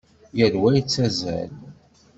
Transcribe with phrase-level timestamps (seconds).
[0.37, 1.51] Yal wa yettazzal.